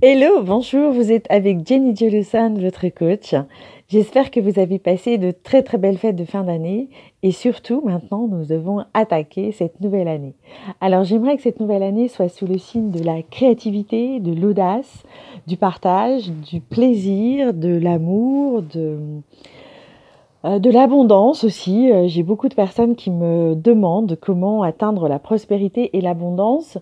Hello, 0.00 0.44
bonjour, 0.44 0.92
vous 0.92 1.10
êtes 1.10 1.26
avec 1.28 1.66
Jenny 1.66 1.96
Jolusan, 1.96 2.54
votre 2.54 2.86
coach. 2.88 3.34
J'espère 3.88 4.30
que 4.30 4.38
vous 4.38 4.60
avez 4.60 4.78
passé 4.78 5.18
de 5.18 5.32
très 5.32 5.64
très 5.64 5.76
belles 5.76 5.98
fêtes 5.98 6.14
de 6.14 6.24
fin 6.24 6.44
d'année 6.44 6.88
et 7.24 7.32
surtout 7.32 7.82
maintenant 7.84 8.28
nous 8.28 8.44
devons 8.44 8.84
attaquer 8.94 9.50
cette 9.50 9.80
nouvelle 9.80 10.06
année. 10.06 10.36
Alors 10.80 11.02
j'aimerais 11.02 11.34
que 11.34 11.42
cette 11.42 11.58
nouvelle 11.58 11.82
année 11.82 12.06
soit 12.06 12.28
sous 12.28 12.46
le 12.46 12.58
signe 12.58 12.92
de 12.92 13.02
la 13.02 13.22
créativité, 13.22 14.20
de 14.20 14.40
l'audace, 14.40 15.02
du 15.48 15.56
partage, 15.56 16.30
du 16.30 16.60
plaisir, 16.60 17.52
de 17.52 17.76
l'amour, 17.76 18.62
de, 18.62 19.00
euh, 20.44 20.60
de 20.60 20.70
l'abondance 20.70 21.42
aussi. 21.42 21.90
Euh, 21.90 22.06
j'ai 22.06 22.22
beaucoup 22.22 22.48
de 22.48 22.54
personnes 22.54 22.94
qui 22.94 23.10
me 23.10 23.56
demandent 23.56 24.16
comment 24.20 24.62
atteindre 24.62 25.08
la 25.08 25.18
prospérité 25.18 25.90
et 25.98 26.00
l'abondance. 26.00 26.78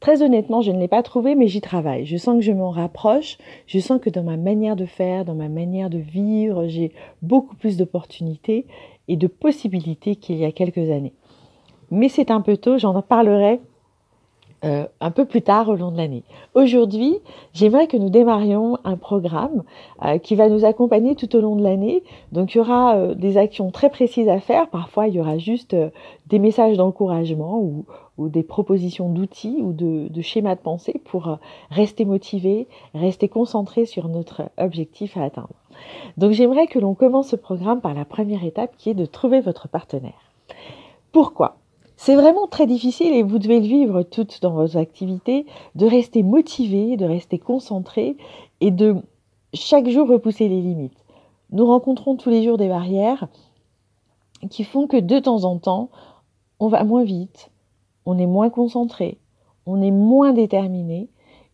Très 0.00 0.22
honnêtement, 0.22 0.62
je 0.62 0.70
ne 0.70 0.78
l'ai 0.78 0.88
pas 0.88 1.02
trouvé, 1.02 1.34
mais 1.34 1.48
j'y 1.48 1.60
travaille. 1.60 2.06
Je 2.06 2.16
sens 2.16 2.36
que 2.36 2.42
je 2.42 2.52
m'en 2.52 2.70
rapproche. 2.70 3.36
Je 3.66 3.80
sens 3.80 4.00
que 4.00 4.10
dans 4.10 4.22
ma 4.22 4.36
manière 4.36 4.76
de 4.76 4.86
faire, 4.86 5.24
dans 5.24 5.34
ma 5.34 5.48
manière 5.48 5.90
de 5.90 5.98
vivre, 5.98 6.68
j'ai 6.68 6.92
beaucoup 7.20 7.56
plus 7.56 7.76
d'opportunités 7.76 8.66
et 9.08 9.16
de 9.16 9.26
possibilités 9.26 10.14
qu'il 10.14 10.36
y 10.36 10.44
a 10.44 10.52
quelques 10.52 10.90
années. 10.90 11.14
Mais 11.90 12.08
c'est 12.08 12.30
un 12.30 12.40
peu 12.40 12.56
tôt, 12.56 12.78
j'en 12.78 13.00
parlerai 13.02 13.60
euh, 14.64 14.86
un 15.00 15.12
peu 15.12 15.24
plus 15.24 15.42
tard 15.42 15.68
au 15.68 15.76
long 15.76 15.92
de 15.92 15.96
l'année. 15.96 16.24
Aujourd'hui, 16.54 17.18
j'aimerais 17.52 17.86
que 17.86 17.96
nous 17.96 18.10
démarrions 18.10 18.76
un 18.82 18.96
programme 18.96 19.62
euh, 20.04 20.18
qui 20.18 20.34
va 20.34 20.48
nous 20.48 20.64
accompagner 20.64 21.14
tout 21.14 21.36
au 21.36 21.40
long 21.40 21.54
de 21.54 21.62
l'année. 21.62 22.02
Donc 22.32 22.54
il 22.54 22.58
y 22.58 22.60
aura 22.60 22.96
euh, 22.96 23.14
des 23.14 23.36
actions 23.36 23.70
très 23.70 23.88
précises 23.88 24.28
à 24.28 24.40
faire. 24.40 24.68
Parfois, 24.68 25.06
il 25.06 25.14
y 25.14 25.20
aura 25.20 25.38
juste 25.38 25.76
des 26.26 26.38
messages 26.40 26.76
d'encouragement 26.76 27.60
ou, 27.60 27.84
des 28.18 28.42
propositions 28.42 29.08
d'outils 29.08 29.60
ou 29.62 29.72
de, 29.72 30.08
de, 30.08 30.22
schémas 30.22 30.56
de 30.56 30.60
pensée 30.60 31.00
pour 31.04 31.38
rester 31.70 32.04
motivé, 32.04 32.66
rester 32.92 33.28
concentré 33.28 33.86
sur 33.86 34.08
notre 34.08 34.50
objectif 34.58 35.16
à 35.16 35.22
atteindre. 35.22 35.54
Donc 36.16 36.32
j'aimerais 36.32 36.66
que 36.66 36.80
l'on 36.80 36.94
commence 36.94 37.28
ce 37.28 37.36
programme 37.36 37.80
par 37.80 37.94
la 37.94 38.04
première 38.04 38.42
étape 38.42 38.72
qui 38.76 38.90
est 38.90 38.94
de 38.94 39.06
trouver 39.06 39.38
votre 39.40 39.68
partenaire. 39.68 40.32
Pourquoi? 41.12 41.58
C'est 42.00 42.14
vraiment 42.14 42.46
très 42.46 42.66
difficile 42.66 43.12
et 43.12 43.24
vous 43.24 43.40
devez 43.40 43.58
le 43.58 43.66
vivre 43.66 44.04
toutes 44.04 44.40
dans 44.40 44.52
vos 44.52 44.76
activités, 44.76 45.46
de 45.74 45.84
rester 45.84 46.22
motivé, 46.22 46.96
de 46.96 47.04
rester 47.04 47.40
concentré 47.40 48.16
et 48.60 48.70
de 48.70 49.02
chaque 49.52 49.88
jour 49.88 50.08
repousser 50.08 50.48
les 50.48 50.60
limites. 50.60 51.04
Nous 51.50 51.66
rencontrons 51.66 52.14
tous 52.14 52.30
les 52.30 52.44
jours 52.44 52.56
des 52.56 52.68
barrières 52.68 53.26
qui 54.48 54.62
font 54.62 54.86
que 54.86 54.96
de 54.96 55.18
temps 55.18 55.42
en 55.42 55.58
temps, 55.58 55.90
on 56.60 56.68
va 56.68 56.84
moins 56.84 57.02
vite, 57.02 57.50
on 58.06 58.16
est 58.16 58.26
moins 58.26 58.48
concentré, 58.48 59.18
on 59.66 59.82
est 59.82 59.90
moins 59.90 60.32
déterminé 60.32 61.08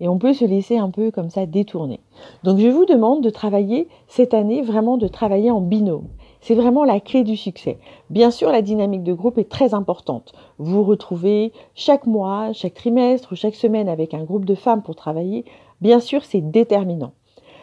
et 0.04 0.08
on 0.08 0.18
peut 0.18 0.34
se 0.34 0.44
laisser 0.44 0.76
un 0.76 0.90
peu 0.90 1.10
comme 1.10 1.30
ça 1.30 1.46
détourner. 1.46 1.98
Donc 2.42 2.58
je 2.58 2.68
vous 2.68 2.84
demande 2.84 3.24
de 3.24 3.30
travailler 3.30 3.88
cette 4.06 4.34
année, 4.34 4.60
vraiment 4.60 4.98
de 4.98 5.08
travailler 5.08 5.50
en 5.50 5.62
binôme. 5.62 6.08
C'est 6.42 6.54
vraiment 6.54 6.84
la 6.84 7.00
clé 7.00 7.24
du 7.24 7.38
succès. 7.38 7.78
Bien 8.10 8.30
sûr, 8.30 8.50
la 8.50 8.60
dynamique 8.60 9.02
de 9.02 9.14
groupe 9.14 9.38
est 9.38 9.48
très 9.48 9.72
importante. 9.72 10.34
Vous 10.58 10.74
vous 10.74 10.84
retrouvez 10.84 11.52
chaque 11.74 12.06
mois, 12.06 12.52
chaque 12.52 12.74
trimestre 12.74 13.32
ou 13.32 13.34
chaque 13.34 13.54
semaine 13.54 13.88
avec 13.88 14.12
un 14.12 14.24
groupe 14.24 14.44
de 14.44 14.54
femmes 14.54 14.82
pour 14.82 14.94
travailler. 14.94 15.46
Bien 15.80 16.00
sûr, 16.00 16.22
c'est 16.22 16.42
déterminant. 16.42 17.12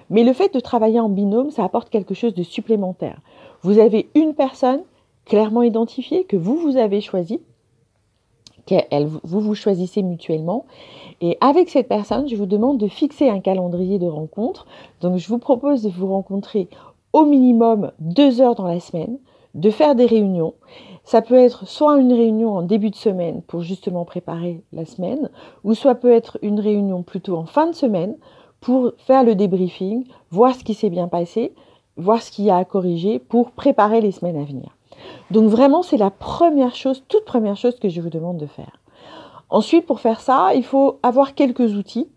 Mais 0.10 0.24
le 0.24 0.34
fait 0.34 0.52
de 0.52 0.60
travailler 0.60 1.00
en 1.00 1.10
binôme, 1.10 1.52
ça 1.52 1.64
apporte 1.64 1.92
quelque 1.92 2.16
chose 2.16 2.34
de 2.34 2.42
supplémentaire. 2.42 3.22
Vous 3.62 3.78
avez 3.78 4.10
une 4.16 4.34
personne 4.34 4.82
clairement 5.26 5.62
identifiée 5.62 6.24
que 6.24 6.38
vous, 6.38 6.58
vous 6.58 6.78
avez 6.78 7.02
choisie, 7.02 7.40
vous 9.24 9.40
vous 9.40 9.56
choisissez 9.56 10.04
mutuellement. 10.04 10.66
Et 11.22 11.38
avec 11.42 11.70
cette 11.70 11.88
personne, 11.88 12.28
je 12.28 12.36
vous 12.36 12.46
demande 12.46 12.78
de 12.78 12.88
fixer 12.88 13.30
un 13.30 13.40
calendrier 13.40 14.00
de 14.00 14.08
rencontre. 14.08 14.66
Donc, 15.02 15.18
je 15.18 15.28
vous 15.28 15.40
propose 15.40 15.84
de 15.84 15.90
vous 15.90 16.08
rencontrer 16.08 16.70
au 17.14 17.26
minimum 17.26 17.92
deux 18.00 18.42
heures 18.42 18.56
dans 18.56 18.68
la 18.68 18.80
semaine, 18.80 19.18
de 19.54 19.70
faire 19.70 19.96
des 19.96 20.06
réunions. 20.06 20.54
Ça 21.04 21.22
peut 21.22 21.36
être 21.36 21.68
soit 21.68 22.00
une 22.00 22.14
réunion 22.14 22.56
en 22.56 22.62
début 22.62 22.90
de 22.90 22.96
semaine 22.96 23.42
pour 23.42 23.62
justement 23.62 24.06
préparer 24.06 24.64
la 24.72 24.86
semaine, 24.86 25.30
ou 25.64 25.74
soit 25.74 25.96
peut 25.96 26.12
être 26.12 26.38
une 26.42 26.60
réunion 26.60 27.04
plutôt 27.04 27.36
en 27.36 27.46
fin 27.46 27.68
de 27.68 27.76
semaine 27.76 28.16
pour 28.62 28.94
faire 28.98 29.24
le 29.24 29.36
débriefing, 29.36 30.06
voir 30.30 30.56
ce 30.56 30.64
qui 30.64 30.74
s'est 30.74 30.92
bien 30.92 31.08
passé, 31.08 31.54
voir 31.98 32.22
ce 32.22 32.32
qu'il 32.32 32.46
y 32.46 32.50
a 32.52 32.58
à 32.58 32.66
corriger 32.66 33.20
pour 33.20 33.52
préparer 33.52 34.00
les 34.00 34.12
semaines 34.12 34.38
à 34.38 34.44
venir. 34.44 34.78
Donc 35.30 35.50
vraiment, 35.50 35.82
c'est 35.82 35.98
la 35.98 36.12
première 36.12 36.76
chose, 36.76 37.04
toute 37.08 37.26
première 37.26 37.58
chose 37.58 37.80
que 37.80 37.90
je 37.90 38.02
vous 38.02 38.10
demande 38.10 38.38
de 38.38 38.48
faire. 38.48 38.80
Ensuite, 39.50 39.86
pour 39.86 40.00
faire 40.00 40.22
ça, 40.22 40.54
il 40.56 40.64
faut 40.64 41.00
avoir 41.04 41.36
quelques 41.36 41.76
outils 41.76 42.08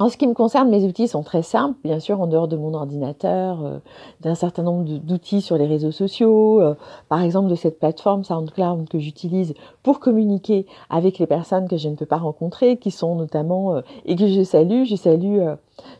en 0.00 0.08
ce 0.08 0.16
qui 0.16 0.26
me 0.26 0.34
concerne, 0.34 0.70
mes 0.70 0.84
outils 0.84 1.06
sont 1.06 1.22
très 1.22 1.42
simples, 1.42 1.78
bien 1.84 2.00
sûr, 2.00 2.20
en 2.20 2.26
dehors 2.26 2.48
de 2.48 2.56
mon 2.56 2.74
ordinateur, 2.74 3.64
euh, 3.64 3.78
d'un 4.20 4.34
certain 4.34 4.64
nombre 4.64 4.84
d'outils 4.84 5.40
sur 5.40 5.56
les 5.56 5.66
réseaux 5.66 5.92
sociaux, 5.92 6.60
euh, 6.60 6.74
par 7.08 7.22
exemple 7.22 7.48
de 7.48 7.54
cette 7.54 7.78
plateforme 7.78 8.24
SoundCloud 8.24 8.88
que 8.88 8.98
j'utilise 8.98 9.54
pour 9.82 10.00
communiquer 10.00 10.66
avec 10.90 11.18
les 11.18 11.26
personnes 11.26 11.68
que 11.68 11.76
je 11.76 11.88
ne 11.88 11.94
peux 11.94 12.06
pas 12.06 12.16
rencontrer, 12.16 12.76
qui 12.76 12.90
sont 12.90 13.14
notamment, 13.14 13.76
euh, 13.76 13.80
et 14.04 14.16
que 14.16 14.26
je 14.26 14.42
salue, 14.42 14.84
je 14.84 14.96
salue 14.96 15.38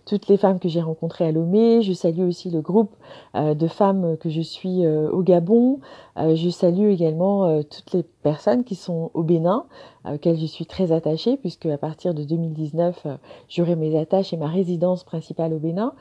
toutes 0.06 0.28
les 0.28 0.36
femmes 0.36 0.58
que 0.58 0.68
j'ai 0.68 0.80
rencontrées 0.80 1.26
à 1.26 1.32
Lomé, 1.32 1.82
je 1.82 1.92
salue 1.92 2.26
aussi 2.28 2.50
le 2.50 2.60
groupe 2.60 2.90
de 3.34 3.66
femmes 3.66 4.16
que 4.18 4.28
je 4.30 4.40
suis 4.40 4.86
au 4.86 5.22
Gabon, 5.22 5.80
je 6.16 6.50
salue 6.50 6.90
également 6.90 7.62
toutes 7.62 7.92
les 7.92 8.04
personnes 8.22 8.64
qui 8.64 8.74
sont 8.74 9.10
au 9.14 9.22
Bénin, 9.22 9.64
auxquelles 10.08 10.38
je 10.38 10.46
suis 10.46 10.66
très 10.66 10.92
attachée, 10.92 11.36
puisque 11.36 11.66
à 11.66 11.78
partir 11.78 12.14
de 12.14 12.24
2019, 12.24 13.06
j'aurai 13.48 13.76
mes 13.76 13.98
attaches 13.98 14.32
et 14.32 14.36
ma 14.36 14.48
résidence 14.48 15.04
principale 15.04 15.52
au 15.54 15.58
Bénin. 15.58 15.92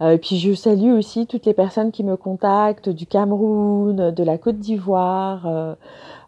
Euh, 0.00 0.16
puis 0.16 0.38
je 0.38 0.54
salue 0.54 0.92
aussi 0.92 1.26
toutes 1.26 1.46
les 1.46 1.54
personnes 1.54 1.90
qui 1.90 2.04
me 2.04 2.16
contactent 2.16 2.88
du 2.88 3.06
Cameroun, 3.06 4.10
de 4.10 4.22
la 4.22 4.38
Côte 4.38 4.58
d'Ivoire, 4.58 5.76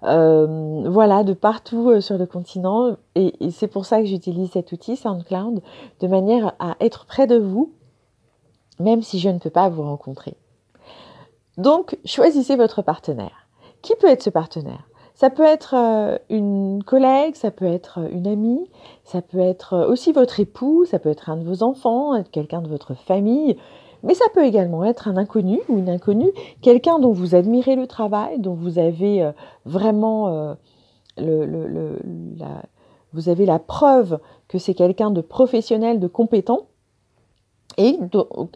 euh, 0.02 0.70
euh, 0.80 0.88
voilà, 0.88 1.24
de 1.24 1.32
partout 1.32 2.00
sur 2.00 2.18
le 2.18 2.26
continent. 2.26 2.96
Et, 3.14 3.32
c'est 3.50 3.68
pour 3.68 3.84
ça 3.84 4.00
que 4.00 4.06
j'utilise 4.06 4.50
cet 4.50 4.72
outil 4.72 4.96
SoundCloud, 4.96 5.62
de 6.00 6.06
manière 6.06 6.54
à 6.58 6.76
être 6.80 7.06
près 7.06 7.26
de 7.26 7.36
vous, 7.36 7.72
même 8.78 9.02
si 9.02 9.18
je 9.18 9.28
ne 9.28 9.38
peux 9.38 9.50
pas 9.50 9.68
vous 9.68 9.82
rencontrer. 9.82 10.36
Donc, 11.56 11.98
choisissez 12.04 12.56
votre 12.56 12.82
partenaire. 12.82 13.46
Qui 13.82 13.94
peut 13.96 14.08
être 14.08 14.22
ce 14.22 14.30
partenaire? 14.30 14.86
Ça 15.14 15.28
peut 15.28 15.44
être 15.44 15.74
euh, 15.76 16.16
une 16.30 16.82
collègue, 16.82 17.34
ça 17.34 17.50
peut 17.50 17.66
être 17.66 17.98
euh, 17.98 18.08
une 18.10 18.26
amie, 18.26 18.70
ça 19.04 19.20
peut 19.20 19.40
être 19.40 19.74
euh, 19.74 19.86
aussi 19.86 20.12
votre 20.12 20.40
époux, 20.40 20.86
ça 20.86 20.98
peut 20.98 21.10
être 21.10 21.28
un 21.28 21.36
de 21.36 21.44
vos 21.44 21.62
enfants, 21.62 22.22
quelqu'un 22.32 22.62
de 22.62 22.68
votre 22.68 22.94
famille, 22.94 23.58
mais 24.02 24.14
ça 24.14 24.24
peut 24.34 24.44
également 24.44 24.84
être 24.84 25.08
un 25.08 25.16
inconnu 25.16 25.60
ou 25.68 25.78
une 25.78 25.88
inconnue, 25.88 26.30
quelqu'un 26.62 26.98
dont 26.98 27.12
vous 27.12 27.34
admirez 27.34 27.76
le 27.76 27.86
travail, 27.86 28.38
dont 28.38 28.54
vous 28.54 28.78
avez 28.78 29.30
vraiment 29.64 30.56
le, 31.18 31.98
la, 32.38 32.62
vous 33.12 33.28
avez 33.28 33.46
la 33.46 33.58
preuve 33.58 34.18
que 34.48 34.58
c'est 34.58 34.74
quelqu'un 34.74 35.10
de 35.10 35.20
professionnel, 35.20 36.00
de 36.00 36.06
compétent 36.06 36.66
et 37.78 37.98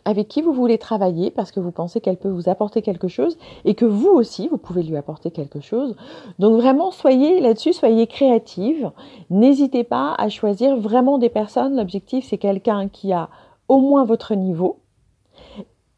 avec 0.04 0.28
qui 0.28 0.42
vous 0.42 0.52
voulez 0.52 0.76
travailler 0.76 1.30
parce 1.30 1.52
que 1.52 1.60
vous 1.60 1.70
pensez 1.70 2.00
qu'elle 2.00 2.16
peut 2.16 2.28
vous 2.28 2.48
apporter 2.48 2.82
quelque 2.82 3.08
chose 3.08 3.38
et 3.64 3.74
que 3.74 3.84
vous 3.84 4.08
aussi, 4.08 4.48
vous 4.48 4.58
pouvez 4.58 4.82
lui 4.82 4.96
apporter 4.96 5.30
quelque 5.30 5.60
chose. 5.60 5.96
Donc 6.38 6.60
vraiment, 6.60 6.90
soyez 6.90 7.40
là-dessus, 7.40 7.72
soyez 7.72 8.06
créative. 8.06 8.90
N'hésitez 9.30 9.84
pas 9.84 10.14
à 10.18 10.28
choisir 10.28 10.76
vraiment 10.76 11.18
des 11.18 11.28
personnes. 11.28 11.76
L'objectif, 11.76 12.26
c'est 12.28 12.38
quelqu'un 12.38 12.88
qui 12.88 13.12
a 13.12 13.28
au 13.68 13.78
moins 13.78 14.04
votre 14.04 14.34
niveau, 14.34 14.80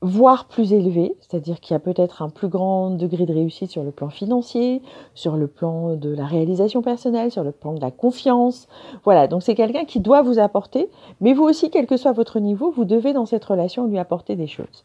voire 0.02 0.44
plus 0.44 0.72
élevé, 0.72 1.16
c'est-à-dire 1.20 1.58
qu'il 1.60 1.74
y 1.74 1.76
a 1.76 1.80
peut-être 1.80 2.22
un 2.22 2.28
plus 2.28 2.48
grand 2.48 2.90
degré 2.90 3.24
de 3.24 3.32
réussite 3.32 3.70
sur 3.70 3.82
le 3.82 3.90
plan 3.90 4.10
financier, 4.10 4.82
sur 5.14 5.36
le 5.36 5.46
plan 5.46 5.96
de 5.96 6.10
la 6.10 6.26
réalisation 6.26 6.82
personnelle, 6.82 7.30
sur 7.30 7.42
le 7.42 7.52
plan 7.52 7.72
de 7.72 7.80
la 7.80 7.90
confiance. 7.90 8.68
Voilà, 9.04 9.26
donc 9.26 9.42
c'est 9.42 9.54
quelqu'un 9.54 9.84
qui 9.84 10.00
doit 10.00 10.22
vous 10.22 10.38
apporter, 10.38 10.90
mais 11.20 11.32
vous 11.32 11.44
aussi, 11.44 11.70
quel 11.70 11.86
que 11.86 11.96
soit 11.96 12.12
votre 12.12 12.40
niveau, 12.40 12.70
vous 12.70 12.84
devez 12.84 13.14
dans 13.14 13.26
cette 13.26 13.44
relation 13.44 13.86
lui 13.86 13.98
apporter 13.98 14.36
des 14.36 14.46
choses. 14.46 14.84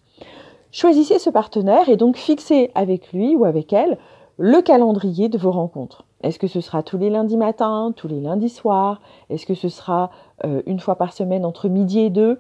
Choisissez 0.72 1.20
ce 1.20 1.30
partenaire 1.30 1.90
et 1.90 1.98
donc 1.98 2.16
fixez 2.16 2.72
avec 2.74 3.12
lui 3.12 3.36
ou 3.36 3.44
avec 3.44 3.74
elle 3.74 3.98
le 4.38 4.62
calendrier 4.62 5.28
de 5.28 5.38
vos 5.38 5.52
rencontres. 5.52 6.06
Est-ce 6.24 6.40
que 6.40 6.48
ce 6.48 6.62
sera 6.62 6.84
tous 6.84 6.98
les 6.98 7.10
lundis 7.10 7.36
matins, 7.36 7.94
tous 7.96 8.08
les 8.08 8.22
lundis 8.22 8.50
soirs? 8.50 9.02
Est-ce 9.30 9.46
que 9.46 9.56
ce 9.56 9.70
sera 9.70 10.12
euh, 10.46 10.62
une 10.66 10.80
fois 10.80 10.96
par 10.96 11.14
semaine 11.14 11.46
entre 11.46 11.68
midi 11.68 12.00
et 12.00 12.10
deux? 12.10 12.40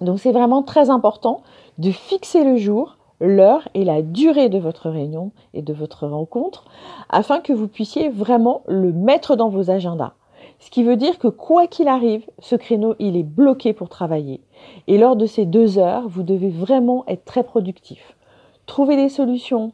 Donc 0.00 0.18
c'est 0.20 0.32
vraiment 0.32 0.62
très 0.62 0.90
important 0.90 1.42
de 1.78 1.90
fixer 1.90 2.44
le 2.44 2.56
jour, 2.56 2.96
l'heure 3.20 3.68
et 3.74 3.84
la 3.84 4.02
durée 4.02 4.48
de 4.48 4.58
votre 4.58 4.90
réunion 4.90 5.32
et 5.54 5.62
de 5.62 5.72
votre 5.72 6.06
rencontre 6.06 6.64
afin 7.08 7.40
que 7.40 7.52
vous 7.52 7.68
puissiez 7.68 8.08
vraiment 8.08 8.62
le 8.66 8.92
mettre 8.92 9.36
dans 9.36 9.48
vos 9.48 9.70
agendas. 9.70 10.12
Ce 10.58 10.70
qui 10.70 10.82
veut 10.82 10.96
dire 10.96 11.18
que 11.18 11.28
quoi 11.28 11.66
qu'il 11.66 11.88
arrive, 11.88 12.24
ce 12.38 12.56
créneau, 12.56 12.94
il 12.98 13.16
est 13.16 13.22
bloqué 13.22 13.72
pour 13.72 13.88
travailler. 13.88 14.40
Et 14.86 14.98
lors 14.98 15.16
de 15.16 15.26
ces 15.26 15.44
deux 15.44 15.78
heures, 15.78 16.08
vous 16.08 16.22
devez 16.22 16.48
vraiment 16.48 17.04
être 17.08 17.24
très 17.24 17.42
productif. 17.42 18.16
Trouver 18.64 18.96
des 18.96 19.10
solutions, 19.10 19.72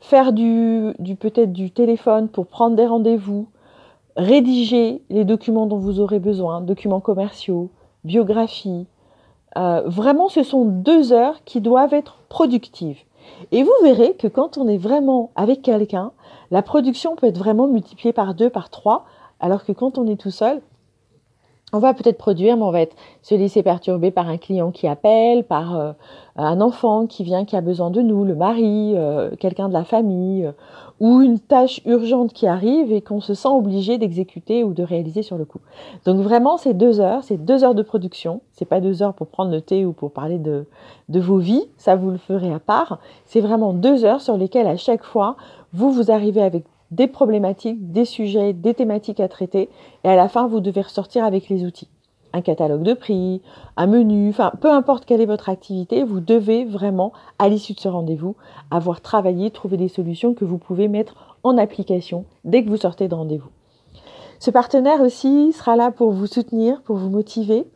faire 0.00 0.32
du, 0.32 0.94
peut-être 1.18 1.52
du 1.52 1.70
téléphone 1.70 2.28
pour 2.28 2.46
prendre 2.46 2.76
des 2.76 2.86
rendez-vous, 2.86 3.48
rédiger 4.16 5.02
les 5.10 5.24
documents 5.24 5.66
dont 5.66 5.78
vous 5.78 6.00
aurez 6.00 6.18
besoin, 6.18 6.60
documents 6.60 7.00
commerciaux, 7.00 7.70
biographie. 8.04 8.86
Euh, 9.56 9.82
vraiment, 9.86 10.28
ce 10.28 10.42
sont 10.42 10.64
deux 10.64 11.12
heures 11.12 11.42
qui 11.44 11.60
doivent 11.60 11.94
être 11.94 12.18
productives. 12.28 12.98
Et 13.52 13.62
vous 13.62 13.72
verrez 13.82 14.14
que 14.14 14.28
quand 14.28 14.58
on 14.58 14.68
est 14.68 14.78
vraiment 14.78 15.30
avec 15.34 15.62
quelqu'un, 15.62 16.12
la 16.50 16.62
production 16.62 17.16
peut 17.16 17.26
être 17.26 17.38
vraiment 17.38 17.66
multipliée 17.66 18.12
par 18.12 18.34
deux, 18.34 18.50
par 18.50 18.70
trois, 18.70 19.04
alors 19.40 19.64
que 19.64 19.72
quand 19.72 19.98
on 19.98 20.06
est 20.06 20.20
tout 20.20 20.30
seul, 20.30 20.60
on 21.72 21.78
va 21.78 21.94
peut-être 21.94 22.18
produire, 22.18 22.56
mais 22.56 22.62
on 22.62 22.70
va 22.70 22.80
être, 22.80 22.96
se 23.22 23.34
laisser 23.34 23.62
perturber 23.62 24.10
par 24.10 24.28
un 24.28 24.38
client 24.38 24.70
qui 24.70 24.86
appelle, 24.86 25.44
par 25.44 25.78
euh, 25.78 25.92
un 26.36 26.60
enfant 26.60 27.06
qui 27.06 27.22
vient, 27.22 27.44
qui 27.44 27.56
a 27.56 27.60
besoin 27.60 27.90
de 27.90 28.00
nous, 28.00 28.24
le 28.24 28.34
mari, 28.34 28.94
euh, 28.96 29.30
quelqu'un 29.38 29.68
de 29.68 29.72
la 29.72 29.84
famille, 29.84 30.46
euh, 30.46 30.52
ou 30.98 31.22
une 31.22 31.38
tâche 31.38 31.80
urgente 31.86 32.32
qui 32.32 32.46
arrive 32.46 32.92
et 32.92 33.00
qu'on 33.00 33.20
se 33.20 33.34
sent 33.34 33.48
obligé 33.48 33.98
d'exécuter 33.98 34.64
ou 34.64 34.74
de 34.74 34.82
réaliser 34.82 35.22
sur 35.22 35.38
le 35.38 35.44
coup. 35.44 35.60
Donc 36.04 36.18
vraiment, 36.18 36.56
c'est 36.56 36.74
deux 36.74 37.00
heures, 37.00 37.24
c'est 37.24 37.38
deux 37.38 37.64
heures 37.64 37.74
de 37.74 37.82
production. 37.82 38.42
C'est 38.52 38.66
pas 38.66 38.80
deux 38.80 39.02
heures 39.02 39.14
pour 39.14 39.28
prendre 39.28 39.50
le 39.50 39.62
thé 39.62 39.86
ou 39.86 39.92
pour 39.92 40.10
parler 40.10 40.38
de, 40.38 40.66
de 41.08 41.20
vos 41.20 41.38
vies, 41.38 41.64
ça 41.78 41.96
vous 41.96 42.10
le 42.10 42.18
ferez 42.18 42.52
à 42.52 42.58
part. 42.58 42.98
C'est 43.24 43.40
vraiment 43.40 43.72
deux 43.72 44.04
heures 44.04 44.20
sur 44.20 44.36
lesquelles 44.36 44.66
à 44.66 44.76
chaque 44.76 45.04
fois, 45.04 45.36
vous, 45.72 45.90
vous 45.90 46.10
arrivez 46.10 46.42
avec 46.42 46.64
des 46.90 47.06
problématiques, 47.06 47.92
des 47.92 48.04
sujets, 48.04 48.52
des 48.52 48.74
thématiques 48.74 49.20
à 49.20 49.28
traiter, 49.28 49.68
et 50.04 50.08
à 50.08 50.16
la 50.16 50.28
fin, 50.28 50.46
vous 50.46 50.60
devez 50.60 50.82
ressortir 50.82 51.24
avec 51.24 51.48
les 51.48 51.64
outils. 51.64 51.88
Un 52.32 52.42
catalogue 52.42 52.82
de 52.82 52.94
prix, 52.94 53.42
un 53.76 53.86
menu, 53.86 54.28
enfin, 54.28 54.52
peu 54.60 54.70
importe 54.70 55.04
quelle 55.04 55.20
est 55.20 55.26
votre 55.26 55.48
activité, 55.48 56.04
vous 56.04 56.20
devez 56.20 56.64
vraiment, 56.64 57.12
à 57.38 57.48
l'issue 57.48 57.74
de 57.74 57.80
ce 57.80 57.88
rendez-vous, 57.88 58.36
avoir 58.70 59.00
travaillé, 59.00 59.50
trouver 59.50 59.76
des 59.76 59.88
solutions 59.88 60.34
que 60.34 60.44
vous 60.44 60.58
pouvez 60.58 60.86
mettre 60.88 61.36
en 61.42 61.58
application 61.58 62.24
dès 62.44 62.64
que 62.64 62.70
vous 62.70 62.76
sortez 62.76 63.08
de 63.08 63.14
rendez-vous. 63.14 63.50
Ce 64.38 64.50
partenaire 64.50 65.00
aussi 65.00 65.52
sera 65.52 65.76
là 65.76 65.90
pour 65.90 66.12
vous 66.12 66.26
soutenir, 66.26 66.82
pour 66.82 66.96
vous 66.96 67.10
motiver, 67.10 67.66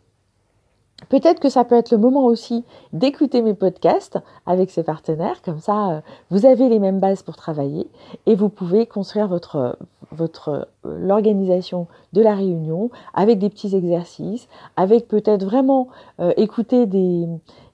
Peut-être 1.08 1.40
que 1.40 1.48
ça 1.48 1.64
peut 1.64 1.74
être 1.74 1.90
le 1.90 1.98
moment 1.98 2.24
aussi 2.24 2.64
d'écouter 2.92 3.42
mes 3.42 3.54
podcasts 3.54 4.18
avec 4.46 4.70
ce 4.70 4.80
partenaire, 4.80 5.42
comme 5.42 5.58
ça 5.58 5.90
euh, 5.90 6.00
vous 6.30 6.46
avez 6.46 6.68
les 6.68 6.78
mêmes 6.78 7.00
bases 7.00 7.22
pour 7.22 7.36
travailler 7.36 7.88
et 8.26 8.34
vous 8.34 8.48
pouvez 8.48 8.86
construire 8.86 9.26
votre, 9.26 9.76
votre 10.12 10.48
euh, 10.86 10.98
l'organisation 10.98 11.88
de 12.12 12.22
la 12.22 12.34
réunion 12.34 12.90
avec 13.12 13.38
des 13.38 13.50
petits 13.50 13.74
exercices, 13.74 14.48
avec 14.76 15.08
peut-être 15.08 15.44
vraiment 15.44 15.88
euh, 16.20 16.32
écouter 16.36 16.86
des, 16.86 17.26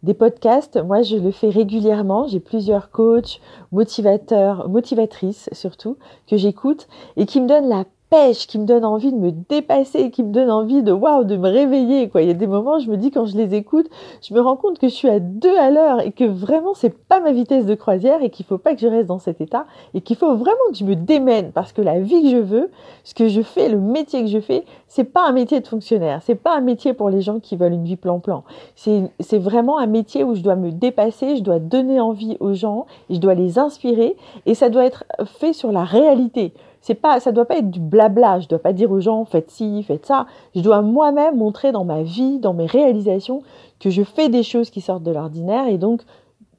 des 0.02 0.14
podcasts. 0.14 0.82
Moi, 0.82 1.02
je 1.02 1.16
le 1.16 1.30
fais 1.30 1.50
régulièrement. 1.50 2.26
J'ai 2.26 2.40
plusieurs 2.40 2.90
coachs, 2.90 3.40
motivateurs, 3.70 4.68
motivatrices 4.68 5.50
surtout, 5.52 5.98
que 6.26 6.36
j'écoute 6.36 6.88
et 7.16 7.26
qui 7.26 7.40
me 7.40 7.46
donnent 7.46 7.68
la 7.68 7.84
pêche, 8.10 8.46
qui 8.48 8.58
me 8.58 8.66
donne 8.66 8.84
envie 8.84 9.12
de 9.12 9.16
me 9.16 9.30
dépasser, 9.30 10.10
qui 10.10 10.24
me 10.24 10.32
donne 10.32 10.50
envie 10.50 10.82
de 10.82 10.92
waouh, 10.92 11.24
de 11.24 11.36
me 11.36 11.48
réveiller. 11.48 12.08
Quoi. 12.08 12.22
Il 12.22 12.28
y 12.28 12.30
a 12.30 12.34
des 12.34 12.48
moments, 12.48 12.80
je 12.80 12.90
me 12.90 12.96
dis 12.96 13.10
quand 13.10 13.24
je 13.24 13.36
les 13.36 13.54
écoute, 13.54 13.88
je 14.20 14.34
me 14.34 14.40
rends 14.40 14.56
compte 14.56 14.78
que 14.78 14.88
je 14.88 14.92
suis 14.92 15.08
à 15.08 15.20
deux 15.20 15.56
à 15.56 15.70
l'heure 15.70 16.00
et 16.00 16.10
que 16.10 16.24
vraiment 16.24 16.74
c'est 16.74 16.96
pas 16.96 17.20
ma 17.20 17.32
vitesse 17.32 17.66
de 17.66 17.74
croisière 17.74 18.22
et 18.22 18.30
qu'il 18.30 18.44
faut 18.44 18.58
pas 18.58 18.74
que 18.74 18.80
je 18.80 18.88
reste 18.88 19.06
dans 19.06 19.20
cet 19.20 19.40
état 19.40 19.66
et 19.94 20.00
qu'il 20.00 20.16
faut 20.16 20.34
vraiment 20.34 20.58
que 20.70 20.76
je 20.76 20.84
me 20.84 20.96
démène 20.96 21.52
parce 21.52 21.72
que 21.72 21.82
la 21.82 22.00
vie 22.00 22.22
que 22.22 22.28
je 22.28 22.36
veux, 22.36 22.70
ce 23.04 23.14
que 23.14 23.28
je 23.28 23.42
fais, 23.42 23.68
le 23.68 23.78
métier 23.78 24.22
que 24.22 24.28
je 24.28 24.40
fais, 24.40 24.64
c'est 24.88 25.04
pas 25.04 25.26
un 25.26 25.32
métier 25.32 25.60
de 25.60 25.66
fonctionnaire, 25.66 26.20
c'est 26.22 26.34
pas 26.34 26.56
un 26.56 26.60
métier 26.60 26.94
pour 26.94 27.10
les 27.10 27.20
gens 27.20 27.38
qui 27.38 27.56
veulent 27.56 27.72
une 27.72 27.84
vie 27.84 27.96
plan-plan. 27.96 28.42
C'est 28.74 29.38
vraiment 29.38 29.78
un 29.78 29.86
métier 29.86 30.24
où 30.24 30.34
je 30.34 30.40
dois 30.40 30.56
me 30.56 30.72
dépasser, 30.72 31.36
je 31.36 31.42
dois 31.42 31.60
donner 31.60 32.00
envie 32.00 32.36
aux 32.40 32.54
gens, 32.54 32.86
je 33.08 33.18
dois 33.18 33.34
les 33.34 33.58
inspirer 33.58 34.16
et 34.46 34.54
ça 34.54 34.68
doit 34.68 34.84
être 34.84 35.04
fait 35.24 35.52
sur 35.52 35.70
la 35.70 35.84
réalité 35.84 36.52
c'est 36.80 36.94
pas, 36.94 37.20
ça 37.20 37.32
doit 37.32 37.44
pas 37.44 37.58
être 37.58 37.70
du 37.70 37.80
blabla. 37.80 38.40
Je 38.40 38.48
dois 38.48 38.58
pas 38.58 38.72
dire 38.72 38.90
aux 38.90 39.00
gens 39.00 39.24
faites 39.24 39.50
ci, 39.50 39.82
faites 39.82 40.06
ça. 40.06 40.26
Je 40.54 40.60
dois 40.60 40.82
moi-même 40.82 41.36
montrer 41.36 41.72
dans 41.72 41.84
ma 41.84 42.02
vie, 42.02 42.38
dans 42.38 42.54
mes 42.54 42.66
réalisations, 42.66 43.42
que 43.78 43.90
je 43.90 44.02
fais 44.02 44.28
des 44.28 44.42
choses 44.42 44.70
qui 44.70 44.80
sortent 44.80 45.02
de 45.02 45.10
l'ordinaire 45.10 45.68
et 45.68 45.78
donc 45.78 46.02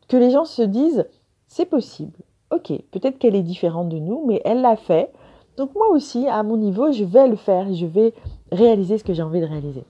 que 0.07 0.17
les 0.17 0.31
gens 0.31 0.45
se 0.45 0.61
disent 0.61 1.05
c'est 1.47 1.65
possible. 1.65 2.19
Ok, 2.51 2.71
peut-être 2.91 3.17
qu'elle 3.17 3.35
est 3.35 3.43
différente 3.43 3.89
de 3.89 3.97
nous, 3.97 4.23
mais 4.27 4.41
elle 4.45 4.61
l'a 4.61 4.75
fait. 4.75 5.11
Donc 5.57 5.73
moi 5.75 5.89
aussi, 5.89 6.27
à 6.27 6.43
mon 6.43 6.57
niveau, 6.57 6.91
je 6.91 7.03
vais 7.03 7.27
le 7.27 7.35
faire. 7.35 7.73
Je 7.73 7.85
vais 7.85 8.13
réaliser 8.51 8.97
ce 8.97 9.03
que 9.03 9.13
j'ai 9.13 9.23
envie 9.23 9.41
de 9.41 9.45
réaliser. 9.45 9.83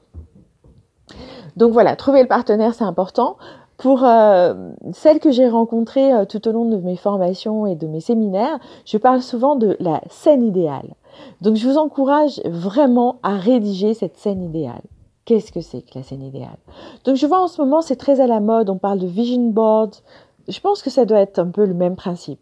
Donc 1.55 1.73
voilà, 1.73 1.95
trouver 1.95 2.21
le 2.21 2.27
partenaire, 2.27 2.73
c'est 2.73 2.83
important. 2.83 3.37
Pour 3.81 4.03
euh, 4.03 4.53
celles 4.93 5.19
que 5.19 5.31
j'ai 5.31 5.49
rencontrées 5.49 6.13
euh, 6.13 6.25
tout 6.25 6.47
au 6.47 6.51
long 6.51 6.65
de 6.65 6.77
mes 6.77 6.95
formations 6.95 7.65
et 7.65 7.73
de 7.73 7.87
mes 7.87 7.99
séminaires, 7.99 8.59
je 8.85 8.99
parle 8.99 9.23
souvent 9.23 9.55
de 9.55 9.75
la 9.79 10.01
scène 10.07 10.43
idéale. 10.43 10.93
Donc 11.41 11.55
je 11.55 11.67
vous 11.67 11.77
encourage 11.77 12.39
vraiment 12.45 13.15
à 13.23 13.37
rédiger 13.37 13.95
cette 13.95 14.17
scène 14.17 14.43
idéale. 14.43 14.83
Qu'est-ce 15.25 15.51
que 15.51 15.61
c'est 15.61 15.81
que 15.81 15.97
la 15.97 16.03
scène 16.03 16.21
idéale? 16.21 16.59
Donc 17.05 17.15
je 17.15 17.25
vois 17.25 17.41
en 17.41 17.47
ce 17.47 17.59
moment 17.59 17.81
c'est 17.81 17.95
très 17.95 18.21
à 18.21 18.27
la 18.27 18.39
mode, 18.39 18.69
on 18.69 18.77
parle 18.77 18.99
de 18.99 19.07
vision 19.07 19.49
board. 19.49 19.95
Je 20.47 20.59
pense 20.59 20.83
que 20.83 20.91
ça 20.91 21.05
doit 21.05 21.19
être 21.19 21.39
un 21.39 21.49
peu 21.49 21.65
le 21.65 21.73
même 21.73 21.95
principe. 21.95 22.39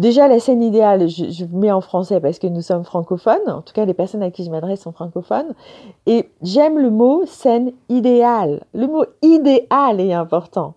Déjà, 0.00 0.28
la 0.28 0.40
scène 0.40 0.62
idéale, 0.62 1.10
je, 1.10 1.44
mets 1.52 1.70
en 1.70 1.82
français 1.82 2.20
parce 2.20 2.38
que 2.38 2.46
nous 2.46 2.62
sommes 2.62 2.84
francophones. 2.84 3.46
En 3.48 3.60
tout 3.60 3.74
cas, 3.74 3.84
les 3.84 3.92
personnes 3.92 4.22
à 4.22 4.30
qui 4.30 4.44
je 4.44 4.50
m'adresse 4.50 4.80
sont 4.80 4.92
francophones. 4.92 5.54
Et 6.06 6.30
j'aime 6.40 6.78
le 6.78 6.88
mot 6.88 7.26
scène 7.26 7.72
idéale. 7.90 8.64
Le 8.72 8.86
mot 8.86 9.04
idéal 9.20 10.00
est 10.00 10.14
important. 10.14 10.72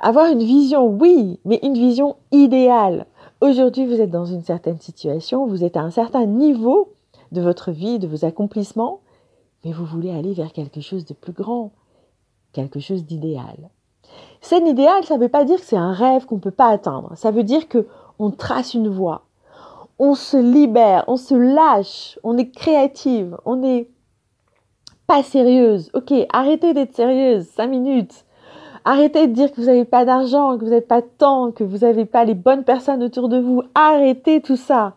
Avoir 0.00 0.30
une 0.30 0.44
vision, 0.44 0.86
oui, 0.86 1.40
mais 1.44 1.58
une 1.64 1.74
vision 1.74 2.14
idéale. 2.30 3.06
Aujourd'hui, 3.40 3.86
vous 3.86 4.00
êtes 4.00 4.12
dans 4.12 4.24
une 4.24 4.44
certaine 4.44 4.78
situation, 4.78 5.48
vous 5.48 5.64
êtes 5.64 5.76
à 5.76 5.82
un 5.82 5.90
certain 5.90 6.24
niveau 6.24 6.92
de 7.32 7.40
votre 7.40 7.72
vie, 7.72 7.98
de 7.98 8.06
vos 8.06 8.24
accomplissements, 8.24 9.00
mais 9.64 9.72
vous 9.72 9.84
voulez 9.84 10.12
aller 10.12 10.32
vers 10.32 10.52
quelque 10.52 10.80
chose 10.80 11.04
de 11.04 11.14
plus 11.14 11.32
grand, 11.32 11.72
quelque 12.52 12.78
chose 12.78 13.04
d'idéal. 13.04 13.70
Scène 14.40 14.66
idéale, 14.66 15.04
ça 15.04 15.16
ne 15.16 15.20
veut 15.20 15.28
pas 15.28 15.44
dire 15.44 15.58
que 15.58 15.66
c'est 15.66 15.76
un 15.76 15.92
rêve 15.92 16.26
qu'on 16.26 16.36
ne 16.36 16.40
peut 16.40 16.50
pas 16.50 16.68
atteindre. 16.68 17.12
Ça 17.16 17.30
veut 17.30 17.44
dire 17.44 17.68
que 17.68 17.86
on 18.18 18.30
trace 18.30 18.74
une 18.74 18.88
voie, 18.88 19.22
on 19.98 20.14
se 20.14 20.36
libère, 20.36 21.04
on 21.08 21.16
se 21.16 21.34
lâche, 21.34 22.18
on 22.22 22.36
est 22.36 22.50
créative, 22.50 23.36
on 23.44 23.56
n'est 23.56 23.88
pas 25.06 25.22
sérieuse. 25.22 25.90
Ok, 25.94 26.12
arrêtez 26.32 26.74
d'être 26.74 26.94
sérieuse, 26.94 27.46
cinq 27.46 27.68
minutes. 27.68 28.24
Arrêtez 28.86 29.26
de 29.28 29.32
dire 29.32 29.50
que 29.50 29.60
vous 29.60 29.66
n'avez 29.66 29.86
pas 29.86 30.04
d'argent, 30.04 30.58
que 30.58 30.64
vous 30.64 30.70
n'avez 30.70 30.82
pas 30.82 31.00
de 31.00 31.08
temps, 31.18 31.52
que 31.52 31.64
vous 31.64 31.78
n'avez 31.78 32.04
pas 32.04 32.24
les 32.24 32.34
bonnes 32.34 32.64
personnes 32.64 33.02
autour 33.02 33.30
de 33.30 33.38
vous. 33.38 33.62
Arrêtez 33.74 34.42
tout 34.42 34.56
ça. 34.56 34.92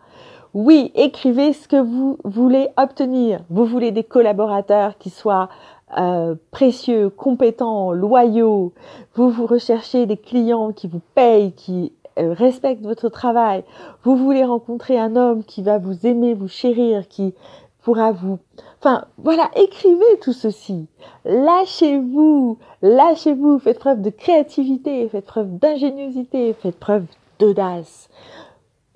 Oui, 0.54 0.92
écrivez 0.96 1.54
ce 1.54 1.68
que 1.68 1.80
vous 1.80 2.18
voulez 2.26 2.68
obtenir. 2.78 3.42
Vous 3.50 3.64
voulez 3.64 3.92
des 3.92 4.04
collaborateurs 4.04 4.98
qui 4.98 5.10
soient 5.10 5.50
euh, 5.98 6.36
précieux, 6.52 7.10
compétents, 7.10 7.92
loyaux. 7.92 8.74
Vous 9.16 9.30
vous 9.30 9.46
recherchez 9.46 10.06
des 10.06 10.18
clients 10.18 10.72
qui 10.72 10.88
vous 10.88 11.02
payent, 11.16 11.54
qui 11.54 11.94
euh, 12.20 12.34
respecte 12.34 12.84
votre 12.84 13.10
travail, 13.10 13.64
vous 14.04 14.16
voulez 14.16 14.44
rencontrer 14.44 14.98
un 14.98 15.16
homme 15.16 15.44
qui 15.44 15.62
va 15.62 15.78
vous 15.78 16.08
aimer, 16.08 16.34
vous 16.34 16.48
chérir, 16.48 17.08
qui 17.08 17.36
pourra 17.84 18.12
vous... 18.12 18.40
Enfin, 18.80 19.06
voilà, 19.18 19.52
écrivez 19.56 20.18
tout 20.22 20.34
ceci. 20.34 20.88
Lâchez-vous, 21.26 22.58
lâchez-vous, 22.82 23.60
faites 23.60 23.80
preuve 23.80 24.02
de 24.02 24.10
créativité, 24.10 25.08
faites 25.10 25.26
preuve 25.26 25.60
d'ingéniosité, 25.60 26.54
faites 26.54 26.80
preuve 26.80 27.06
d'audace. 27.40 28.10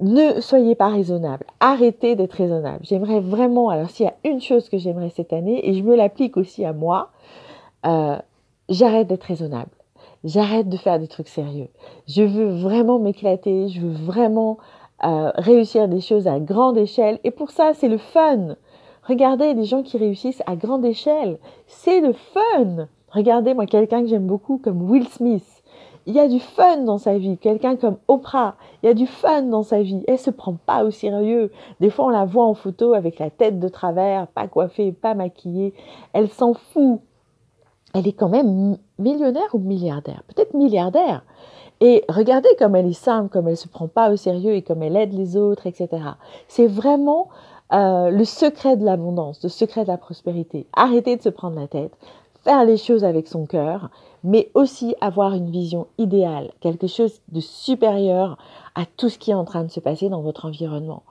Ne 0.01 0.41
soyez 0.41 0.74
pas 0.74 0.89
raisonnable. 0.89 1.46
Arrêtez 1.60 2.15
d'être 2.15 2.34
raisonnable. 2.34 2.79
J'aimerais 2.81 3.20
vraiment, 3.20 3.70
alors 3.70 3.89
s'il 3.89 4.08
y 4.08 4.10
a 4.10 4.15
une 4.24 4.41
chose 4.41 4.67
que 4.67 4.79
j'aimerais 4.79 5.12
cette 5.12 5.31
année, 5.31 5.67
et 5.67 5.75
je 5.75 5.84
me 5.84 5.96
l'applique 5.96 6.38
aussi 6.38 6.65
à 6.65 6.74
moi, 6.74 7.12
euh, 7.86 8.17
j'arrête 8.67 9.08
d'être 9.08 9.24
raisonnable. 9.24 9.70
J'arrête 10.24 10.70
de 10.70 10.77
faire 10.77 11.00
des 11.00 11.08
trucs 11.08 11.27
sérieux. 11.27 11.67
Je 12.08 12.24
veux 12.24 12.50
vraiment 12.50 12.98
m'éclater, 12.98 13.70
je 13.70 13.81
veux 13.81 13.93
vraiment 13.93 14.58
euh, 15.03 15.31
réussir 15.36 15.88
des 15.88 16.01
choses 16.01 16.27
à 16.27 16.39
grande 16.39 16.77
échelle. 16.77 17.20
Et 17.24 17.31
pour 17.31 17.51
ça, 17.51 17.74
c'est 17.74 17.88
le 17.88 17.98
fun. 17.98 18.55
Regardez 19.03 19.53
des 19.53 19.65
gens 19.65 19.84
qui 19.84 19.98
réussissent 19.98 20.43
à 20.48 20.55
grande 20.55 20.86
échelle. 20.86 21.38
C'est 21.67 22.01
le 22.01 22.13
fun. 22.13 22.88
Regardez, 23.12 23.53
moi, 23.53 23.65
quelqu'un 23.65 24.01
que 24.01 24.08
j'aime 24.08 24.27
beaucoup 24.27 24.58
comme 24.58 24.89
Will 24.89 25.08
Smith. 25.08 25.61
Il 26.08 26.15
y 26.15 26.20
a 26.20 26.27
du 26.27 26.39
fun 26.39 26.77
dans 26.77 26.98
sa 26.98 27.17
vie. 27.17 27.38
Quelqu'un 27.38 27.75
comme 27.75 27.98
Oprah, 28.08 28.55
il 28.81 28.88
y 28.88 28.89
a 28.89 28.93
du 28.93 29.08
fun 29.08 29.43
dans 29.43 29.63
sa 29.63 29.81
vie. 29.81 30.03
Elle 30.08 30.17
se 30.17 30.31
prend 30.31 30.53
pas 30.53 30.84
au 30.84 30.91
sérieux. 30.91 31.51
Des 31.79 31.89
fois, 31.89 32.05
on 32.05 32.10
la 32.10 32.25
voit 32.25 32.46
en 32.46 32.53
photo 32.53 32.93
avec 32.93 33.20
la 33.20 33.29
tête 33.29 33.60
de 33.60 33.67
travers, 33.67 34.27
pas 34.27 34.48
coiffée, 34.48 34.91
pas 34.91 35.13
maquillée. 35.13 35.74
Elle 36.13 36.29
s'en 36.29 36.53
fout 36.53 37.01
elle 37.93 38.08
est 38.08 38.13
quand 38.13 38.29
même 38.29 38.77
millionnaire 39.00 39.53
ou 39.53 39.60
milliardaire? 39.60 40.24
Peut-être 40.27 40.53
milliardaire. 40.53 41.24
Et 41.81 42.03
regardez 42.10 42.50
comme 42.60 42.75
elle 42.75 42.88
est 42.88 42.93
simple, 42.93 43.29
comme 43.29 43.48
elle 43.48 43.58
se 43.58 43.67
prend 43.67 43.88
pas 43.88 44.12
au 44.12 44.15
sérieux 44.15 44.53
et 44.53 44.62
comme 44.62 44.84
elle 44.84 44.96
aide 44.96 45.13
les 45.13 45.36
autres, 45.36 45.67
etc. 45.67 45.89
C'est 46.48 46.67
vraiment 46.67 47.29
euh, 47.74 48.10
le 48.12 48.24
secret 48.24 48.77
de 48.77 48.86
l'abondance, 48.86 49.41
le 49.43 49.50
secret 49.50 49.84
de 49.84 49.88
la 49.88 49.98
prospérité. 49.98 50.67
Arrêtez 50.74 51.17
de 51.17 51.22
se 51.22 51.29
prendre 51.29 51.60
la 51.60 51.67
tête, 51.67 51.98
faire 52.43 52.65
les 52.65 52.77
choses 52.77 53.03
avec 53.03 53.27
son 53.27 53.45
cœur, 53.45 53.89
mais 54.24 54.50
aussi 54.53 54.95
avoir 55.01 55.33
une 55.33 55.50
vision 55.50 55.88
idéale, 55.98 56.51
quelque 56.60 56.88
chose 56.88 57.21
de 57.29 57.39
supérieur 57.39 58.38
à 58.75 58.86
tout 58.86 59.10
ce 59.10 59.17
qui 59.17 59.31
est 59.31 59.36
en 59.36 59.45
train 59.45 59.63
de 59.63 59.71
se 59.71 59.79
passer 59.79 60.10
dans 60.10 60.21
votre 60.21 60.45
environnement. 60.45 61.03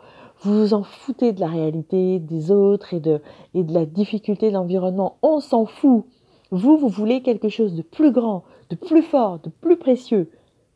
vous 0.42 0.58
vous 0.58 0.74
en 0.74 0.82
foutez 0.82 1.32
de 1.32 1.40
la 1.40 1.48
réalité 1.48 2.18
des 2.18 2.50
autres 2.50 2.94
et 2.94 3.00
de, 3.00 3.20
et 3.54 3.62
de 3.62 3.74
la 3.74 3.84
difficulté 3.84 4.48
de 4.48 4.54
l'environnement. 4.54 5.16
On 5.22 5.40
s'en 5.40 5.66
fout. 5.66 6.04
Vous, 6.50 6.76
vous 6.78 6.88
voulez 6.88 7.22
quelque 7.22 7.48
chose 7.48 7.74
de 7.74 7.82
plus 7.82 8.10
grand, 8.10 8.44
de 8.70 8.76
plus 8.76 9.02
fort, 9.02 9.38
de 9.40 9.50
plus 9.50 9.76
précieux, 9.76 10.30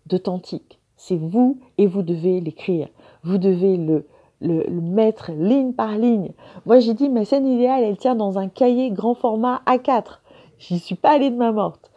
d'authentique. 0.07 0.79
C'est 0.97 1.17
vous 1.17 1.59
et 1.79 1.87
vous 1.87 2.03
devez 2.03 2.41
l'écrire. 2.41 2.89
Vous 3.25 3.39
devez 3.39 3.77
le, 3.77 4.07
le, 4.41 4.69
mettre 4.69 5.33
ligne 5.33 5.73
par 5.73 5.97
ligne. 5.97 6.33
Moi, 6.67 6.79
j'ai 6.79 6.95
dit, 6.95 7.09
ma 7.09 7.25
scène 7.25 7.47
idéale, 7.47 7.83
elle 7.83 7.97
tient 7.97 8.15
dans 8.15 8.39
un 8.39 8.49
cahier 8.49 8.91
grand 8.91 9.15
format 9.15 9.63
A4. 9.67 10.21
J'y 10.67 10.79
suis 10.79 10.95
pas 10.95 11.11
allée 11.13 11.29
de 11.31 11.37
ma 11.37 11.53
morte. 11.53 11.91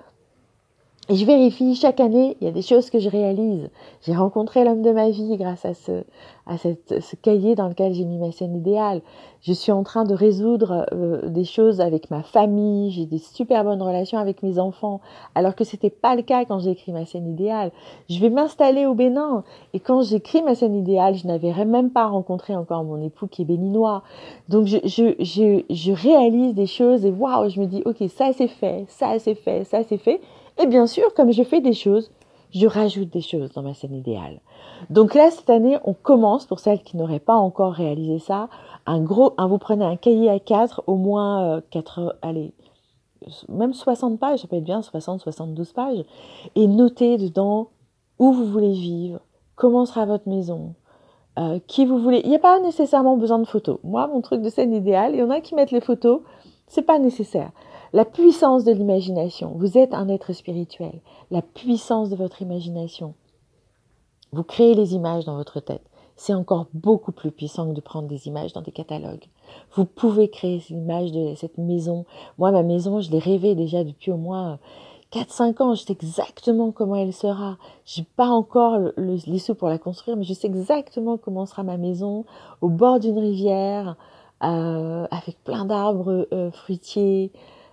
Et 1.10 1.16
je 1.16 1.26
vérifie 1.26 1.74
chaque 1.74 2.02
année, 2.02 2.36
il 2.42 2.46
y 2.46 2.50
a 2.50 2.52
des 2.54 2.62
choses 2.62 2.90
que 2.90 3.00
je 3.00 3.10
réalise. 3.10 3.70
J'ai 4.02 4.14
rencontré 4.14 4.66
l'homme 4.66 4.82
de 4.82 4.92
ma 4.92 5.10
vie 5.10 5.38
grâce 5.38 5.64
à 5.64 5.74
ce, 5.74 6.04
à 6.46 6.58
cette, 6.58 7.00
ce 7.00 7.16
cahier 7.16 7.56
dans 7.56 7.70
lequel 7.70 7.94
j'ai 7.94 8.04
mis 8.04 8.18
ma 8.18 8.34
scène 8.34 8.54
idéale. 8.58 9.02
Je 9.40 9.54
suis 9.54 9.72
en 9.72 9.84
train 9.84 10.04
de 10.04 10.14
résoudre 10.14 10.86
euh, 10.92 11.30
des 11.30 11.46
choses 11.46 11.80
avec 11.80 12.12
ma 12.12 12.24
famille. 12.24 12.92
J'ai 12.92 13.06
des 13.06 13.20
super 13.20 13.64
bonnes 13.64 13.82
relations 13.82 14.18
avec 14.18 14.44
mes 14.44 14.60
enfants, 14.60 15.00
alors 15.34 15.56
que 15.56 15.64
c'était 15.64 15.90
pas 15.90 16.14
le 16.14 16.24
cas 16.24 16.44
quand 16.44 16.60
j'ai 16.60 16.72
écrit 16.72 16.92
ma 16.92 17.06
scène 17.06 17.30
idéale. 17.30 17.72
Je 18.10 18.20
vais 18.20 18.30
m'installer 18.30 18.86
au 18.86 18.94
Bénin 18.94 19.46
et 19.74 19.80
quand 19.80 20.02
j'écris 20.02 20.42
ma 20.42 20.56
scène 20.56 20.76
idéale, 20.76 21.16
je 21.16 21.26
n'avais 21.26 21.54
même 21.64 21.90
pas 21.90 22.08
rencontré 22.08 22.54
encore 22.54 22.84
mon 22.84 23.02
époux 23.02 23.28
qui 23.28 23.44
est 23.44 23.46
béninois. 23.46 24.04
Donc 24.50 24.66
je, 24.66 24.78
je, 24.84 25.16
je, 25.24 25.64
je 25.74 25.92
réalise 25.94 26.54
des 26.54 26.68
choses 26.68 27.06
et 27.06 27.12
waouh, 27.12 27.48
je 27.48 27.62
me 27.62 27.66
dis 27.66 27.82
ok 27.86 28.04
ça 28.10 28.34
c'est 28.34 28.48
fait, 28.50 28.84
ça 28.90 29.20
c'est 29.20 29.36
fait, 29.36 29.64
ça 29.64 29.84
c'est 29.84 29.98
fait. 29.98 30.20
Et 30.60 30.68
bien 30.68 30.88
sûr, 30.88 31.14
comme 31.14 31.32
je 31.32 31.44
fais 31.44 31.62
des 31.62 31.74
choses, 31.74 32.12
je 32.54 32.66
rajoute 32.66 33.10
des 33.10 33.22
choses 33.22 33.52
dans 33.54 33.62
ma 33.62 33.74
scène 33.74 33.94
idéale. 33.94 34.40
Donc 34.90 35.14
là, 35.14 35.30
cette 35.32 35.50
année, 35.50 35.78
on 35.84 35.94
commence, 35.94 36.46
pour 36.46 36.60
celles 36.60 36.82
qui 36.82 36.98
n'auraient 36.98 37.20
pas 37.20 37.36
encore 37.36 37.74
réalisé 37.74 38.20
ça, 38.20 38.50
un 38.86 39.02
gros, 39.02 39.34
vous 39.38 39.58
prenez 39.58 39.86
un 39.86 39.98
cahier 39.98 40.30
à 40.30 40.40
4, 40.40 40.84
au 40.88 40.96
moins 40.96 41.62
4, 41.72 42.00
euh, 42.00 42.10
allez, 42.22 42.54
même 43.50 43.74
60 43.74 44.20
pages, 44.20 44.40
ça 44.40 44.48
peut 44.48 44.56
être 44.56 44.64
bien, 44.64 44.82
60, 44.82 45.22
72 45.22 45.74
pages, 45.74 46.06
et 46.56 46.68
notez 46.68 47.18
dedans 47.18 47.70
où 48.20 48.32
vous 48.32 48.46
voulez 48.46 48.74
vivre, 48.74 49.20
comment 49.56 49.86
sera 49.86 50.06
votre 50.06 50.28
maison, 50.28 50.74
euh, 51.38 51.60
qui 51.68 51.86
vous 51.86 52.00
voulez. 52.00 52.22
Il 52.24 52.30
n'y 52.30 52.36
a 52.36 52.40
pas 52.40 52.60
nécessairement 52.60 53.18
besoin 53.18 53.40
de 53.40 53.46
photos. 53.46 53.80
Moi, 53.84 54.08
mon 54.08 54.22
truc 54.22 54.42
de 54.42 54.50
scène 54.50 54.74
idéale, 54.74 55.14
il 55.14 55.20
y 55.20 55.24
en 55.24 55.30
a 55.30 55.42
qui 55.42 55.54
mettent 55.54 55.72
les 55.72 55.82
photos, 55.82 56.22
c'est 56.68 56.82
pas 56.82 57.00
nécessaire. 57.00 57.52
La 57.94 58.06
puissance 58.06 58.64
de 58.64 58.72
l'imagination. 58.72 59.54
Vous 59.56 59.78
êtes 59.78 59.94
un 59.94 60.10
être 60.10 60.34
spirituel. 60.34 61.00
La 61.32 61.42
puissance 61.42 62.10
de 62.10 62.16
votre 62.16 62.42
imagination. 62.42 63.14
Vous 64.34 64.44
créez 64.44 64.76
les 64.76 64.94
images 64.94 65.26
dans 65.26 65.38
votre 65.38 65.62
tête. 65.62 65.84
C'est 66.18 66.34
encore 66.34 66.68
beaucoup 66.74 67.12
plus 67.12 67.32
puissant 67.32 67.70
que 67.70 67.76
de 67.76 67.82
prendre 67.82 68.08
des 68.08 68.28
images 68.28 68.52
dans 68.52 68.62
des 68.62 68.72
catalogues. 68.72 69.26
Vous 69.76 69.86
pouvez 69.86 70.30
créer 70.30 70.60
ces 70.60 70.74
images 70.74 71.12
de 71.12 71.36
cette 71.36 71.58
maison. 71.58 72.06
Moi, 72.38 72.52
ma 72.52 72.64
maison, 72.64 73.00
je 73.00 73.12
l'ai 73.12 73.20
rêvée 73.20 73.56
déjà 73.56 73.84
depuis 73.84 74.12
au 74.12 74.18
moins 74.18 74.60
4-5 75.14 75.64
ans. 75.64 75.76
Je 75.76 75.84
sais 75.84 75.94
exactement 75.94 76.72
comment 76.72 76.96
elle 76.96 77.14
sera. 77.14 77.58
J'ai 77.86 78.04
pas 78.16 78.28
encore 78.28 78.80
les 78.98 79.40
sous 79.40 79.56
pour 79.56 79.70
la 79.70 79.78
construire, 79.78 80.18
mais 80.18 80.24
je 80.24 80.34
sais 80.34 80.48
exactement 80.48 81.18
comment 81.18 81.46
sera 81.46 81.64
ma 81.64 81.78
maison 81.78 82.26
au 82.62 82.70
bord 82.70 83.00
d'une 83.00 83.20
rivière, 83.20 83.96
avec 84.40 85.44
plein 85.44 85.66
d'arbres 85.66 86.28
euh, 86.32 86.52
fruitiers, 86.52 87.32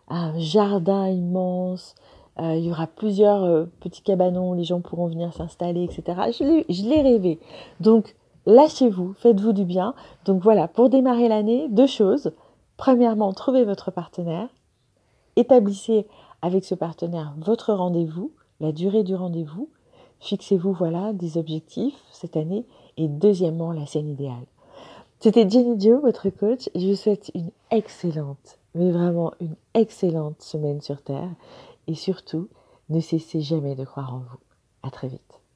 un 0.08 0.38
jardin 0.38 1.08
immense. 1.08 1.94
Euh, 2.40 2.56
il 2.56 2.64
y 2.64 2.70
aura 2.70 2.86
plusieurs 2.86 3.44
euh, 3.44 3.66
petits 3.80 4.02
cabanons, 4.02 4.54
les 4.54 4.64
gens 4.64 4.80
pourront 4.80 5.06
venir 5.06 5.32
s'installer, 5.32 5.84
etc. 5.84 6.02
Je 6.30 6.88
l'ai 6.88 7.02
rêvé. 7.02 7.38
Donc, 7.80 8.16
lâchez-vous, 8.46 9.14
faites-vous 9.14 9.52
du 9.52 9.64
bien. 9.64 9.94
Donc 10.24 10.42
voilà, 10.42 10.66
pour 10.66 10.90
démarrer 10.90 11.28
l'année, 11.28 11.68
deux 11.68 11.86
choses. 11.86 12.32
Premièrement, 12.76 13.32
trouvez 13.32 13.64
votre 13.64 13.90
partenaire. 13.90 14.48
Établissez 15.36 16.06
avec 16.42 16.64
ce 16.64 16.74
partenaire 16.74 17.34
votre 17.38 17.72
rendez-vous, 17.72 18.32
la 18.60 18.72
durée 18.72 19.04
du 19.04 19.14
rendez-vous. 19.14 19.68
Fixez-vous, 20.20 20.72
voilà, 20.72 21.12
des 21.12 21.38
objectifs 21.38 22.00
cette 22.10 22.36
année. 22.36 22.66
Et 22.96 23.08
deuxièmement, 23.08 23.72
la 23.72 23.86
scène 23.86 24.08
idéale. 24.08 24.46
C'était 25.24 25.48
Jenny 25.48 25.80
Joe, 25.80 26.02
votre 26.02 26.28
coach. 26.28 26.68
Je 26.74 26.86
vous 26.86 26.96
souhaite 26.96 27.30
une 27.34 27.48
excellente 27.70 28.58
mais 28.74 28.90
vraiment 28.90 29.32
une 29.40 29.56
excellente 29.72 30.42
semaine 30.42 30.82
sur 30.82 31.00
Terre 31.00 31.30
et 31.86 31.94
surtout, 31.94 32.50
ne 32.90 33.00
cessez 33.00 33.40
jamais 33.40 33.74
de 33.74 33.86
croire 33.86 34.12
en 34.12 34.18
vous. 34.18 34.38
À 34.82 34.90
très 34.90 35.08
vite. 35.08 35.40